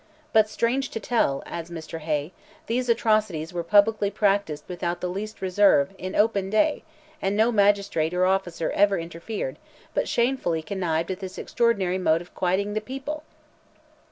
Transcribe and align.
But, 0.33 0.49
strange 0.49 0.89
to 0.89 0.99
tell," 0.99 1.43
adds 1.45 1.69
Mr. 1.69 1.99
Hay, 1.99 2.31
"these 2.65 2.89
atrocities 2.89 3.53
were 3.53 3.63
publicly 3.63 4.09
practised 4.09 4.63
without 4.67 4.99
the 4.99 5.07
least 5.07 5.43
reserve 5.43 5.93
in 5.99 6.15
open 6.15 6.49
day, 6.49 6.83
and 7.21 7.37
no 7.37 7.51
magistrate 7.51 8.11
or 8.11 8.25
officer 8.25 8.71
ever 8.71 8.97
interfered, 8.97 9.59
but 9.93 10.09
shamefully 10.09 10.63
connived 10.63 11.11
at 11.11 11.19
this 11.19 11.37
extraordinary 11.37 11.99
mode 11.99 12.21
of 12.21 12.33
quieting 12.33 12.73
the 12.73 12.81
people! 12.81 13.21